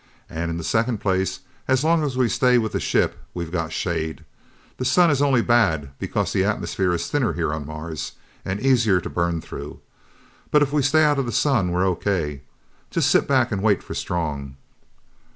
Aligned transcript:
And 0.31 0.49
in 0.49 0.57
the 0.57 0.63
second 0.63 0.97
place, 0.97 1.41
as 1.67 1.83
long 1.83 2.03
as 2.03 2.17
we 2.17 2.27
stay 2.27 2.57
with 2.57 2.71
the 2.71 2.79
ship, 2.79 3.19
we've 3.35 3.51
got 3.51 3.71
shade. 3.71 4.25
That 4.77 4.85
sun 4.85 5.11
is 5.11 5.21
only 5.21 5.43
bad 5.43 5.91
because 5.99 6.33
the 6.33 6.43
atmosphere 6.43 6.91
is 6.93 7.07
thinner 7.07 7.33
here 7.33 7.53
on 7.53 7.67
Mars, 7.67 8.13
and 8.43 8.59
easier 8.59 8.99
to 8.99 9.11
burn 9.11 9.41
through. 9.41 9.79
But 10.49 10.63
if 10.63 10.73
we 10.73 10.81
stay 10.81 11.03
out 11.03 11.19
of 11.19 11.27
the 11.27 11.31
sun, 11.31 11.69
we're 11.71 11.85
O.K. 11.85 12.41
Just 12.89 13.11
sit 13.11 13.27
back 13.27 13.51
and 13.51 13.61
wait 13.61 13.83
for 13.83 13.93
Strong!" 13.93 14.55